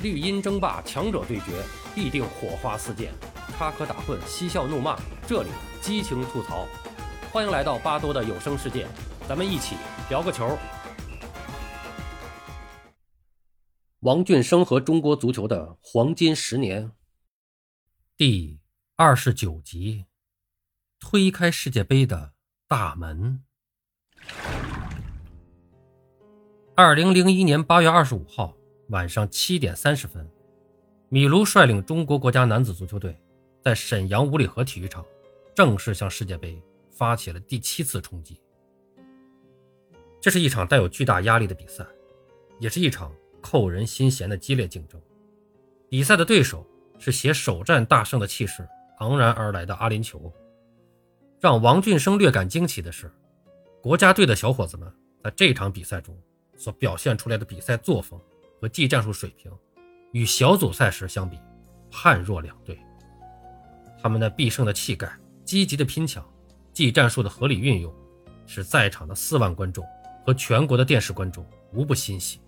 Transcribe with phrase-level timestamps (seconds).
[0.00, 1.60] 绿茵争霸，强者对决，
[1.92, 3.12] 必定火花四溅，
[3.56, 5.48] 插科打诨，嬉笑怒骂，这里
[5.80, 6.68] 激情吐槽。
[7.32, 8.86] 欢迎来到巴多的有声世界，
[9.28, 9.74] 咱们一起
[10.08, 10.56] 聊个球。
[14.00, 16.92] 王俊生和中国足球的黄金十年，
[18.16, 18.60] 第
[18.94, 20.06] 二十九集，
[21.00, 22.34] 推开世界杯的
[22.68, 23.42] 大门。
[26.76, 28.57] 二零零一年八月二十五号。
[28.88, 30.26] 晚上七点三十分，
[31.10, 33.14] 米卢率领中国国家男子足球队
[33.60, 35.04] 在沈阳五里河体育场
[35.54, 36.58] 正式向世界杯
[36.90, 38.40] 发起了第七次冲击。
[40.22, 41.86] 这是一场带有巨大压力的比赛，
[42.58, 44.98] 也是一场扣人心弦的激烈竞争。
[45.90, 46.66] 比赛的对手
[46.98, 48.66] 是携首战大胜的气势
[49.00, 50.32] 昂然而来的阿联酋。
[51.40, 53.12] 让王俊生略感惊奇的是，
[53.82, 54.90] 国家队的小伙子们
[55.22, 56.18] 在这场比赛中
[56.56, 58.18] 所表现出来的比赛作风。
[58.60, 59.50] 和技战术水平，
[60.12, 61.38] 与小组赛时相比，
[61.90, 62.78] 判若两队。
[64.00, 65.10] 他们那必胜的气概、
[65.44, 66.24] 积极的拼抢、
[66.72, 67.92] 技战术的合理运用，
[68.46, 69.84] 使在场的四万观众
[70.24, 72.40] 和全国的电视观众无不欣喜。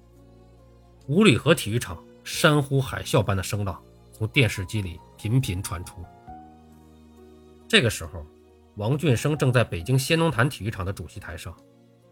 [1.07, 3.83] 五里河体育场山呼海啸般的声浪
[4.13, 6.05] 从电视机里频频传出。
[7.69, 8.25] 这个时候，
[8.77, 11.57] 王俊生正在北京先农坛体育场的主席台上，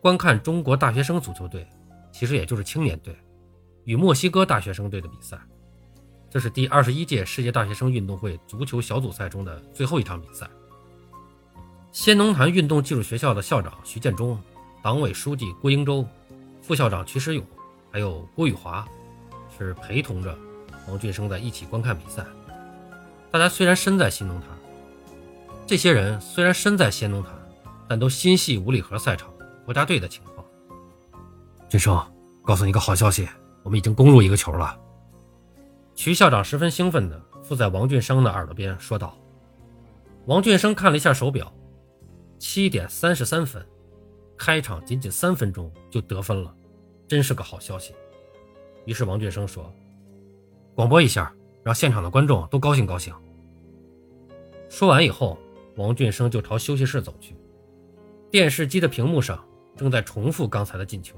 [0.00, 1.66] 观看中国大学生足球队，
[2.10, 3.16] 其实也就是青年队。
[3.88, 5.38] 与墨西哥大学生队的比赛，
[6.28, 10.46] 这是第二十一届世界大学生运动会足球小组赛中的最后一场比赛。
[11.90, 14.38] 先农坛运动技术学校的校长徐建中、
[14.82, 16.06] 党委书记郭英洲、
[16.60, 17.42] 副校长瞿时勇，
[17.90, 18.86] 还有郭宇华，
[19.56, 20.38] 是陪同着
[20.86, 22.26] 王俊生在一起观看比赛。
[23.30, 24.48] 大家虽然身在新农坛，
[25.66, 27.32] 这些人虽然身在先农坛，
[27.88, 29.32] 但都心系五里河赛场
[29.64, 30.44] 国家队的情况。
[31.70, 31.98] 俊生，
[32.44, 33.26] 告诉你个好消息。
[33.62, 34.78] 我们已经攻入一个球了，
[35.94, 39.16] 徐校长十分兴奋地附在王俊生的耳朵边说道。
[40.26, 41.52] 王俊生看了一下手表，
[42.38, 43.64] 七点三十三分，
[44.36, 46.54] 开场仅仅三分钟就得分了，
[47.06, 47.94] 真是个好消息。
[48.84, 49.72] 于是王俊生说
[50.74, 53.14] ：“广播一下，让现场的观众都高兴高兴。”
[54.68, 55.38] 说完以后，
[55.76, 57.34] 王俊生就朝休息室走去，
[58.30, 59.42] 电视机的屏幕上
[59.76, 61.16] 正在重复刚才的进球。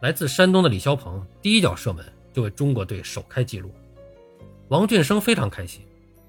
[0.00, 3.74] 来自山东的李霄鹏第一脚射门就为中国队首开纪录，
[4.68, 5.84] 王俊生非常开心，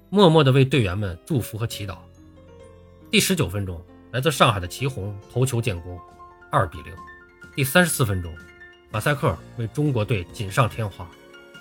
[0.08, 1.98] 默默地为队员们祝福和祈祷。
[3.12, 5.96] 第十九分钟，来自上海的祁宏头球建功，
[6.50, 6.92] 二比零。
[7.54, 8.34] 第三十四分钟，
[8.90, 11.08] 马赛克为中国队锦上添花，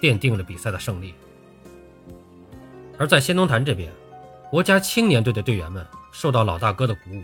[0.02, 1.14] 奠定了比赛的胜利。
[2.98, 3.92] 而在先农坛这边，
[4.50, 7.24] 国家青年队的队员们受到老大哥的鼓舞，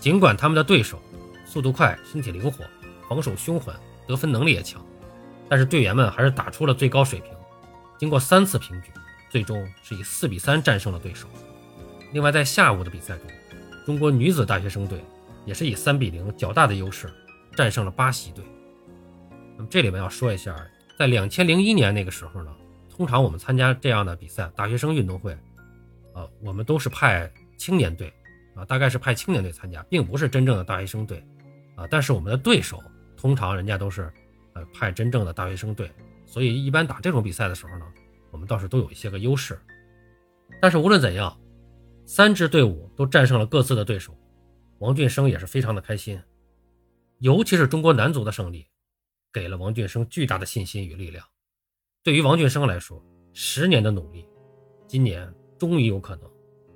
[0.00, 0.98] 尽管他们的对手
[1.44, 2.64] 速度快、身体灵活、
[3.10, 3.74] 防守凶狠。
[4.06, 4.84] 得分能力也强，
[5.48, 7.32] 但是队员们还是打出了最高水平。
[7.98, 8.90] 经过三次平局，
[9.30, 11.26] 最终是以四比三战胜了对手。
[12.12, 13.26] 另外，在下午的比赛中，
[13.84, 15.02] 中国女子大学生队
[15.44, 17.12] 也是以三比零较大的优势
[17.56, 18.44] 战胜了巴西队。
[19.56, 20.54] 那么这里面要说一下，
[20.98, 22.54] 在两千零一年那个时候呢，
[22.94, 25.36] 通常我们参加这样的比赛，大学生运动会，
[26.14, 28.12] 呃，我们都是派青年队
[28.54, 31.26] 啊，大概是派青年队参加，并不是真正的大学生队
[31.74, 31.86] 啊。
[31.90, 32.82] 但是我们的对手。
[33.26, 34.08] 通常人家都是，
[34.52, 35.90] 呃，派真正的大学生队，
[36.24, 37.84] 所以一般打这种比赛的时候呢，
[38.30, 39.58] 我们倒是都有一些个优势。
[40.62, 41.36] 但是无论怎样，
[42.04, 44.16] 三支队伍都战胜了各自的对手，
[44.78, 46.22] 王俊生也是非常的开心。
[47.18, 48.64] 尤其是中国男足的胜利，
[49.32, 51.26] 给了王俊生巨大的信心与力量。
[52.04, 54.24] 对于王俊生来说，十年的努力，
[54.86, 56.30] 今年终于有可能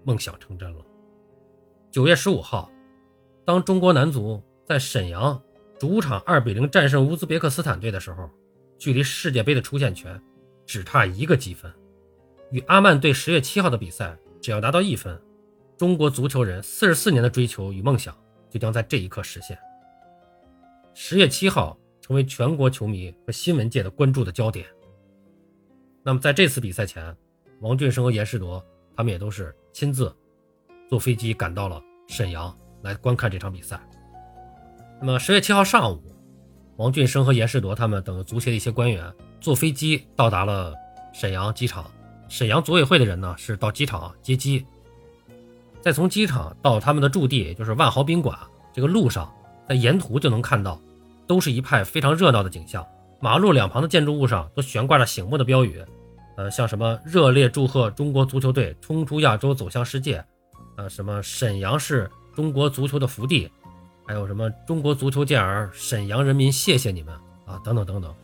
[0.05, 0.85] 梦想成真了。
[1.93, 2.69] 九月十五号，
[3.45, 5.41] 当中国男足在沈阳。
[5.81, 8.29] 主场二比零战胜乌兹别克斯坦队的时候，
[8.77, 10.23] 距离世界杯的出线权
[10.67, 11.73] 只差一个积分。
[12.51, 15.19] 与阿曼队十月七号的比赛，只要拿到一分，
[15.79, 18.15] 中国足球人四十四年的追求与梦想
[18.51, 19.59] 就将在这一刻实现。
[20.93, 24.67] 十月七号成为全国球迷和新闻界的关注的焦点。
[26.03, 27.17] 那么在这次比赛前，
[27.61, 28.63] 王俊生和严世铎
[28.95, 30.15] 他们也都是亲自
[30.91, 33.81] 坐飞机赶到了沈阳来观看这场比赛。
[35.03, 36.03] 那么十月七号上午，
[36.77, 39.11] 王俊生和严世铎他们等足协的一些官员
[39.41, 40.75] 坐飞机到达了
[41.15, 41.91] 沈阳机场。
[42.29, 44.67] 沈阳组委会的人呢是到机场接机，
[45.81, 48.39] 再从机场到他们的驻地，也就是万豪宾馆。
[48.75, 49.33] 这个路上，
[49.67, 50.79] 在沿途就能看到，
[51.27, 52.87] 都是一派非常热闹的景象。
[53.21, 55.83] 马路两旁的建筑物上都悬挂着醒目的标语，
[56.37, 60.23] 呃，像什么“热烈祝贺中国足球队冲出亚洲走向世界”，
[60.77, 63.51] 呃，什么“沈阳是中国足球的福地”。
[64.07, 67.15] 还有什么中国足球健儿，沈阳人民谢谢你们
[67.47, 68.15] 啊，等等等等。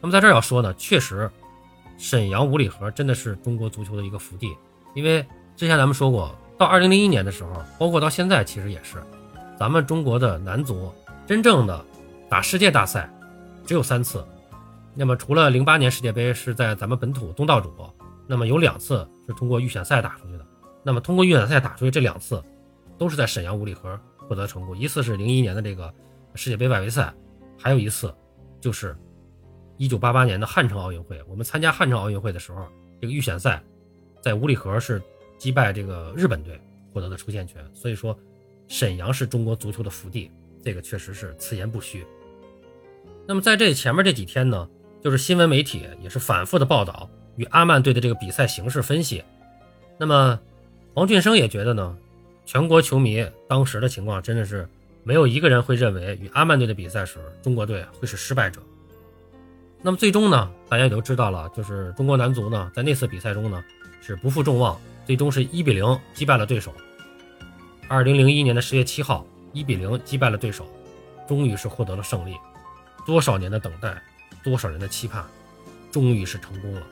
[0.00, 1.30] 那么在这儿要说呢，确实，
[1.98, 4.54] 沈阳五里河真的是中国足球的一个福地，
[4.94, 5.24] 因为
[5.56, 9.02] 之前咱们说过，到二零零一年的时候，包括到现在，其实也是，
[9.58, 10.92] 咱们中国的男足
[11.26, 11.84] 真正的
[12.28, 13.12] 打世界大赛
[13.66, 14.24] 只有三次。
[14.94, 17.72] 那么除了零八年世界杯是在咱们本土东道主，
[18.26, 20.46] 那么有两次是通过预选赛打出去的。
[20.82, 22.42] 那么通过预选赛打出去这两次，
[22.98, 23.98] 都是在沈阳五里河
[24.28, 24.76] 获得成功。
[24.76, 25.92] 一次是零一年的这个
[26.34, 27.14] 世界杯外围赛，
[27.58, 28.14] 还有一次
[28.60, 28.96] 就是
[29.76, 31.22] 一九八八年的汉城奥运会。
[31.28, 32.66] 我们参加汉城奥运会的时候，
[33.00, 33.62] 这个预选赛
[34.20, 35.02] 在五里河是
[35.38, 36.60] 击败这个日本队
[36.92, 37.64] 获得的出线权。
[37.72, 38.18] 所以说，
[38.68, 40.30] 沈阳是中国足球的福地，
[40.62, 42.04] 这个确实是此言不虚。
[43.26, 44.68] 那么在这前面这几天呢？
[45.02, 49.22] 就是新闻媒体也是反复的报道与阿曼队的这个比赛形势分析。
[49.98, 50.40] 那么，
[50.94, 51.94] 王俊生也觉得呢，
[52.44, 54.68] 全国球迷当时的情况真的是
[55.02, 58.60] 没有一个人会认为与阿曼队的比赛时中国队会是失败者。
[59.82, 63.62] 那么最终呢，大家也都知道了，就是中国男足呢在那次比赛中呢
[64.00, 66.72] 是不负众望，最终是一比零击败了对手。
[67.88, 70.66] 二零零一年的十月七号，一比零击败了对手，
[71.28, 72.34] 终于是获得了胜利。
[73.06, 74.02] 多少年的等待！
[74.42, 75.24] 多少人的期盼，
[75.90, 76.82] 终于是成功了。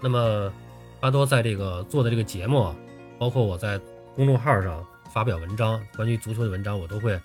[0.00, 0.52] 那么，
[1.00, 2.74] 巴多在这个做的这个节目，
[3.18, 3.78] 包括我在
[4.16, 7.20] 公众号上发表文章，关于足球的文章，我都会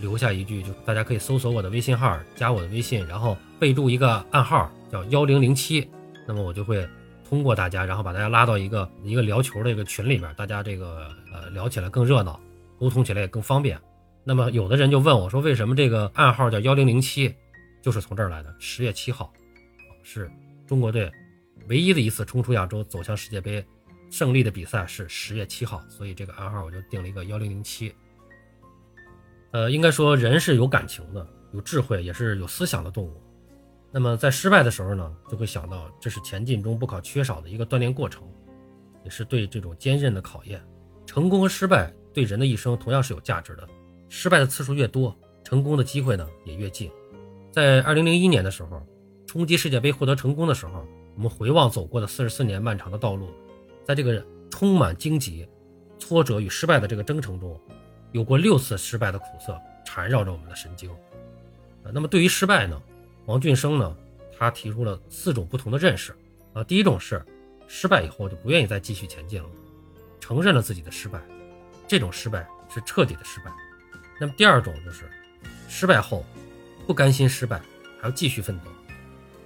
[0.00, 5.88] 留下一句，就大家可以搜索我的微信号，加我的微信，然后备注一个暗号叫幺零零七。
[6.26, 6.86] 那么我就会
[7.26, 12.38] 通过大家，然后把大家拉到一个一个聊球的一个群里边，大家这个呃聊起来更热闹，
[12.78, 13.80] 沟通起来也更方便。
[14.22, 17.34] 那么有的人就问我说，为什么这个暗号叫幺零零七？
[17.82, 18.54] 就是从这儿来的。
[18.58, 19.32] 十月七号，
[20.02, 20.30] 是
[20.66, 21.10] 中国队
[21.68, 23.62] 唯一的一次冲出亚洲、走向世界杯
[24.10, 27.94] 胜利的比赛，是十月七号，所以这个暗号我就定了一个幺零零七。
[29.52, 33.20] 呃，应该说人是有感情的，有智慧，也是有思想的动物。
[33.92, 38.22] 那么在失败的时候呢，就会想到这是前进中不可缺少的一个锻炼过程，
[39.04, 40.60] 也是对这种坚韧的考验。
[41.06, 43.68] 成功和失败对人的一生同样是有价值的，
[44.08, 46.90] 失败的次数越多，成功的机会呢也越近。
[47.52, 48.84] 在二零零一年的时候，
[49.28, 50.84] 冲击世界杯获得成功的时候，
[51.14, 53.28] 我们回望走过的四十四年漫长的道路，
[53.84, 55.48] 在这个充满荆棘、
[55.98, 57.60] 挫折与失败的这个征程中，
[58.12, 60.90] 有过六次失败的苦涩缠绕着我们的神经。
[61.92, 62.80] 那么对于失败呢，
[63.26, 63.96] 王俊生呢，
[64.36, 66.14] 他提出了四种不同的认识。
[66.54, 67.24] 啊，第一种是
[67.66, 69.48] 失败以后就不愿意再继续前进了，
[70.20, 71.20] 承认了自己的失败，
[71.86, 73.52] 这种失败是彻底的失败。
[74.20, 75.10] 那么第二种就是
[75.68, 76.24] 失败后。
[76.86, 77.62] 不甘心失败，
[77.98, 78.64] 还要继续奋斗，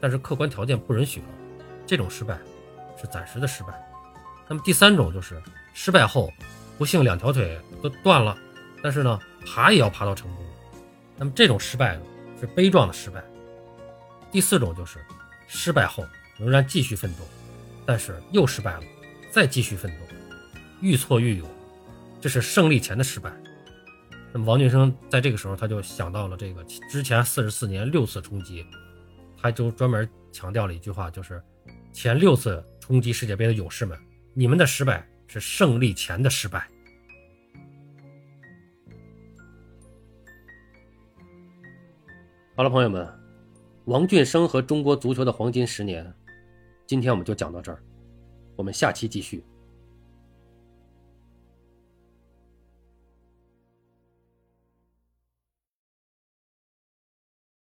[0.00, 1.26] 但是客观条件不允许了，
[1.86, 2.36] 这种失败
[3.00, 3.87] 是暂时的失败。
[4.48, 5.40] 那么第三种就是
[5.74, 6.32] 失败后，
[6.78, 8.36] 不幸两条腿都断了，
[8.82, 10.44] 但是呢爬也要爬到成功。
[11.16, 12.02] 那么这种失败呢
[12.40, 13.22] 是悲壮的失败。
[14.30, 14.98] 第四种就是
[15.46, 16.06] 失败后
[16.38, 17.18] 仍然继续奋斗，
[17.84, 18.82] 但是又失败了，
[19.30, 20.14] 再继续奋斗，
[20.80, 21.48] 愈挫愈勇，
[22.20, 23.32] 这是胜利前的失败。
[24.32, 28.64] 那么王俊生在这个时候，他就想到了这个之前四十四年六次冲击，
[29.40, 31.42] 他就专门强调了一句话，就是
[31.92, 33.98] 前六次冲击世界杯的勇士们，
[34.38, 36.64] 你们的失败是胜利前的失败。
[42.54, 43.04] 好了，朋友们，
[43.86, 46.14] 王俊生和中国足球的黄金十年，
[46.86, 47.82] 今天我们就讲到这儿，
[48.54, 49.44] 我们下期继续。